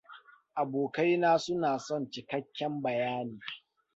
Abokaina 0.61 1.29
suna 1.43 1.71
son 1.85 2.03
cikakken 2.11 2.73
bayani. 2.83 3.39